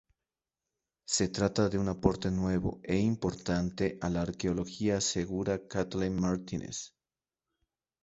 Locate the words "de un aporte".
1.69-2.31